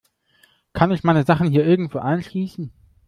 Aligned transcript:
Kann 0.73 0.89
ich 0.89 1.03
meine 1.03 1.25
Sachen 1.25 1.51
hier 1.51 1.63
irgendwo 1.63 1.99
einschließen? 1.99 2.73